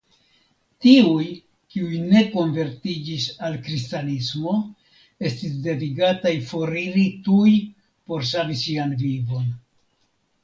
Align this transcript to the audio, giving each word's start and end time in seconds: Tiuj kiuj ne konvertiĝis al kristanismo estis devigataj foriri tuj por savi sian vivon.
Tiuj 0.83 1.25
kiuj 1.73 1.97
ne 2.13 2.21
konvertiĝis 2.29 3.27
al 3.49 3.57
kristanismo 3.67 4.55
estis 5.31 5.53
devigataj 5.67 6.33
foriri 6.53 7.05
tuj 7.27 7.53
por 8.09 8.25
savi 8.31 8.57
sian 8.65 8.97
vivon. 9.03 9.47